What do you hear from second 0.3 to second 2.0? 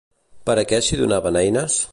Per a què s'hi donaven eines?